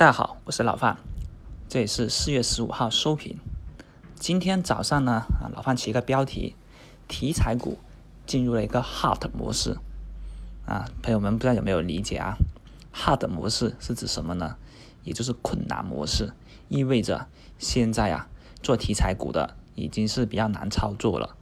[0.00, 0.96] 大家好，我是老范，
[1.68, 3.38] 这里是四月十五号收评。
[4.14, 6.56] 今天早上呢，啊，老范起一个标题，
[7.06, 7.76] 题材股
[8.24, 9.76] 进入了一个 hard 模式。
[10.64, 12.38] 啊，朋友们不知道有没有理解啊
[12.94, 14.56] ？hard 模式是指什么呢？
[15.04, 16.32] 也就是困难模式，
[16.70, 17.26] 意味着
[17.58, 18.26] 现在啊，
[18.62, 21.36] 做题材股的已经是比较难操作了，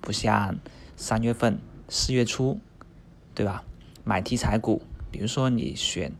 [0.00, 0.54] 不像
[0.96, 1.58] 三月份、
[1.88, 2.60] 四月初，
[3.34, 3.64] 对吧？
[4.04, 6.12] 买题材股，比如说你选。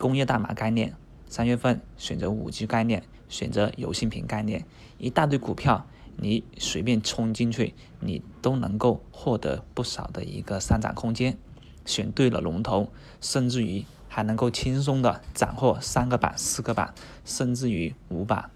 [0.00, 0.96] 工业代码概念，
[1.28, 4.64] 三月份选择五 G 概念，选择油性屏概念，
[4.96, 5.86] 一大堆股票，
[6.16, 11.36] 你随便冲进去，你都能够获得不少的一个上涨空间。
[11.84, 16.94] 选对了龙头，甚至于还能够轻松的斩获三个板、四个板，
[17.26, 18.50] 甚至于五板。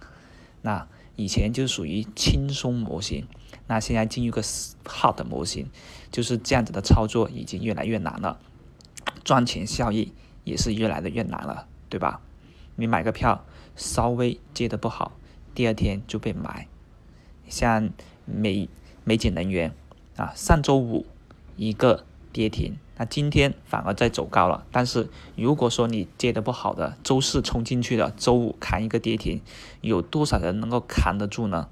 [0.62, 3.26] 那以前就属于轻松模型，
[3.66, 4.42] 那现在进入个
[4.84, 5.68] hard 模型，
[6.10, 8.38] 就是这样子的操作已经越来越难了，
[9.22, 10.14] 赚钱效益。
[10.44, 12.20] 也是越来的越难了，对吧？
[12.76, 13.44] 你买个票
[13.76, 15.12] 稍微接的不好，
[15.55, 16.69] 第二天就被买。
[17.48, 17.91] 像
[18.24, 18.69] 美
[19.04, 19.74] 美景能源
[20.16, 21.06] 啊，上周五
[21.56, 24.66] 一个跌停，那今天反而在走高了。
[24.72, 29.41] 但是如果说你接的不好的，周四冲进去的，周五扛一个跌停，
[29.80, 31.69] 有多少人能够扛得住呢？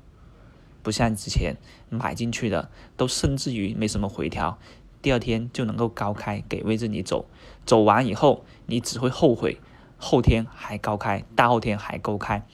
[0.82, 1.56] 不像之前
[1.88, 4.58] 买进去的，都甚至于没什么回调。
[5.02, 7.26] 第二天就能够高开给位置你走，
[7.66, 9.60] 走完以后你只会后悔，
[9.98, 12.46] 后天还高开，大后天还高开，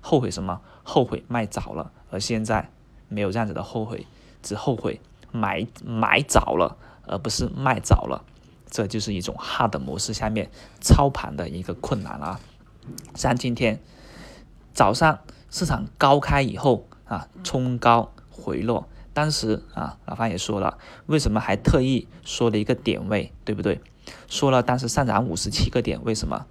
[0.00, 0.60] 后悔什么？
[0.82, 1.92] 后悔卖早了。
[2.10, 2.68] 而现在
[3.08, 4.06] 没有这样子的后悔，
[4.42, 5.00] 只后悔
[5.30, 8.24] 买买早了，而不是卖早了。
[8.68, 10.50] 这就是一种 hard 模式下面
[10.80, 12.40] 操盘的一个困难啊。
[13.14, 13.80] 像今天
[14.72, 18.88] 早上市场高开以后啊，冲高回落。
[19.14, 23.80] 当时啊，老范也说了，为什么还特意说了一个点位，对不对？
[24.28, 26.46] 说了当时上涨五十七个点，为什么？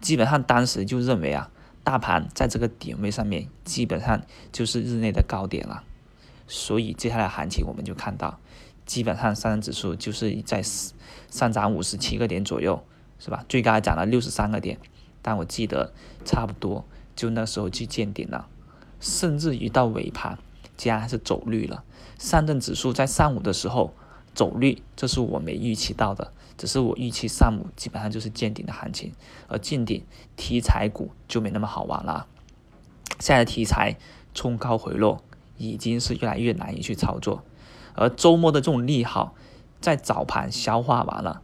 [0.00, 1.50] 基本上当时就认为啊，
[1.84, 5.84] 大盘在这个点位上面，基本上就是日内的高点了。
[6.46, 8.38] 所以接下来行情我们就看到，
[8.84, 10.62] 基本上上证指数就是在
[11.30, 12.82] 上涨五十七个点左右，
[13.18, 13.44] 是吧？
[13.48, 14.78] 最高涨了六十三个点，
[15.22, 15.92] 但我记得
[16.24, 18.48] 差不多就那时候去见顶了，
[19.00, 20.38] 甚至于到尾盘。
[20.76, 21.84] 竟然还是走绿了，
[22.18, 23.94] 上证指数在上午的时候
[24.34, 26.32] 走绿，这是我没预期到的。
[26.58, 29.12] 只是我预期上午基本上就是见顶的行情，
[29.46, 30.02] 而见顶
[30.36, 32.26] 题材股就没那么好玩了。
[33.20, 33.96] 现在题材
[34.32, 35.22] 冲高回落，
[35.58, 37.44] 已经是越来越难以去操作。
[37.94, 39.34] 而周末的这种利好
[39.82, 41.42] 在早盘消化完了，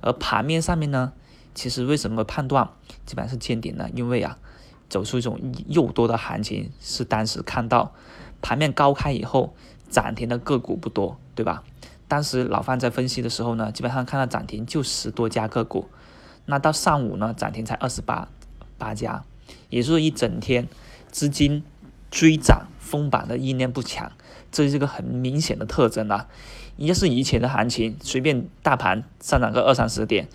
[0.00, 1.12] 而盘面上面呢，
[1.54, 2.70] 其实为什么判断
[3.04, 3.90] 基本上是见顶呢？
[3.94, 4.38] 因为啊，
[4.88, 7.92] 走出一种诱多的行情，是当时看到。
[8.42, 9.54] 盘面高开以后，
[9.88, 11.64] 涨停的个股不多，对吧？
[12.06, 15.88] 当时老范在分析的时候呢，基本上看到涨停就十多家个股，
[16.44, 18.28] 那到上午呢，涨停才二十八
[18.76, 19.24] 八家，
[19.70, 20.68] 也就是一整天
[21.10, 21.64] 资金
[22.10, 24.12] 追涨封板的意念不强，
[24.52, 26.28] 这是一个很明显的特征啊。
[26.76, 30.28] 要是以前的行情，随便大盘上涨个二三十点，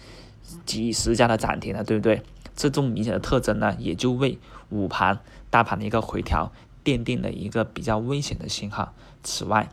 [0.66, 2.24] 几十家的涨停了，对不对？
[2.68, 4.38] 这种明显的特征呢，也就为
[4.70, 6.52] 午盘大盘的一个回调。
[6.82, 8.94] 奠定了一个比较危险的信号。
[9.22, 9.70] 此外，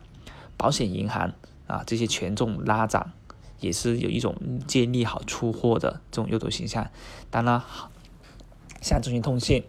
[0.59, 1.33] 保险、银行
[1.67, 3.13] 啊这些权重拉涨，
[3.61, 4.37] 也是有一种
[4.67, 6.91] 借利好出货的这种诱导形象。
[7.31, 7.63] 当然，
[8.83, 9.65] 像中兴通信、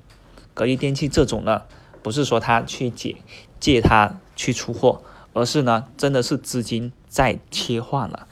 [0.53, 1.61] 格力电器这种呢，
[2.01, 3.15] 不是说他去借
[3.59, 5.03] 借它去出货，
[5.33, 8.27] 而是呢，真的是资金在切换了，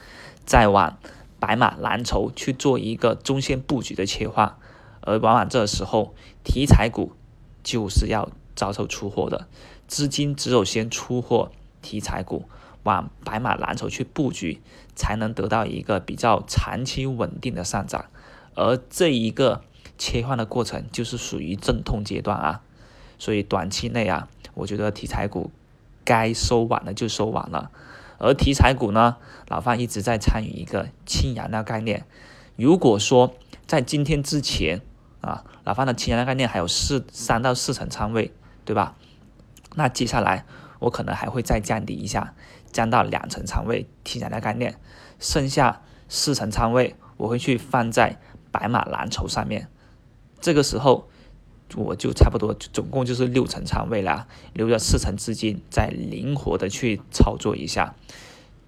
[0.46, 0.98] 在往
[1.40, 4.58] 白马蓝筹去做一个中线布局的切换。
[5.06, 7.14] 而往往这时候，题材股
[7.64, 8.30] 就是要。
[8.56, 9.50] 遭受出货的
[9.86, 11.52] 资金只有先出货
[11.82, 12.46] 题材股，
[12.84, 14.62] 往白马蓝筹去布局，
[14.96, 18.06] 才能得到一个比较长期稳定的上涨。
[18.54, 19.62] 而这一个
[19.98, 22.62] 切换的过程就是属于阵痛阶段啊，
[23.20, 25.52] 所以短期内啊，我觉得题材股
[26.06, 27.70] 该收完了就收完了。
[28.20, 29.18] 而题材股呢，
[29.50, 32.06] 老范一直在参与一个氢燃料概念。
[32.56, 33.36] 如果说
[33.68, 34.80] 在今天之前
[35.26, 38.32] 啊，老范的氢燃料概念还有四三到四成仓位。
[38.68, 38.96] 对吧？
[39.76, 40.44] 那接下来
[40.80, 42.34] 我可能还会再降低一下，
[42.72, 44.80] 降到两成仓位，提前的概念，
[45.20, 48.20] 剩下四成仓位我会去放在
[48.52, 49.68] 白马蓝筹上面。
[50.42, 51.08] 这个时候
[51.76, 57.94] 我就差不多总共就是六成仓位了，留着四成资金再灵活的去操作一下。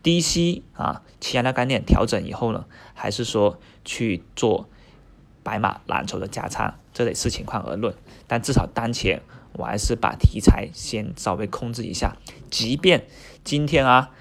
[0.03, 4.69] 低吸啊，其他的概念调整以后呢，还是说去做
[5.47, 7.95] 白马蓝筹的加仓，这得视情况而论。
[8.27, 9.21] 但至少当前。
[9.53, 12.15] 我还是把题材先稍微控制一下，
[12.51, 13.07] 即便
[13.43, 14.11] 今天啊，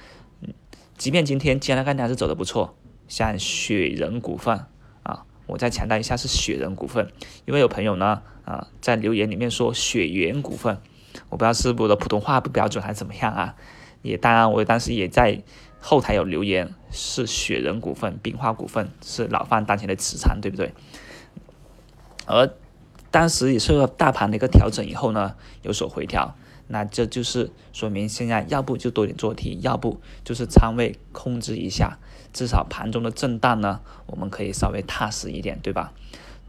[0.97, 2.75] 即便今天既然概念还是走的不错，
[3.07, 4.65] 像雪人股份
[5.03, 7.13] 啊，我再强调一下是雪人股份，
[7.45, 10.79] 因为有朋友呢啊在留言里面说雪原股份，
[11.29, 13.57] 我不知道是我的普通话不标准还是怎么样啊。
[14.01, 15.43] 也当然我当时也在
[15.81, 20.73] 后台有留言是雪人股份、冰化股份是老范当前的持仓，对不对？
[22.27, 22.53] 而
[23.11, 26.35] 当时也受到大盘的一个调整以后呢，有所回调。
[26.69, 31.99] 那这就是说明现在要不就多点做 T，要不就是仓位控制一下，
[32.33, 35.93] 至少盘中的震荡呢，我们可以稍微踏实一点，对吧？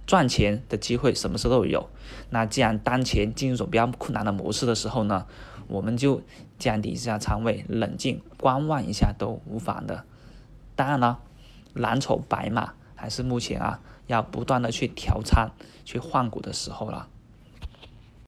[0.08, 1.88] 赚钱的机会什么时候都有。
[2.32, 5.28] 那既然当前进入种比较困难的模式的时候呢，
[5.68, 6.24] 我们就
[6.58, 10.04] 降低一下仓位，冷静观望一下都无妨的。
[10.76, 11.20] 当然了，
[11.74, 15.52] 蓝筹白马还是目前啊要不断的去调仓、
[15.86, 17.08] 去换股的时候了。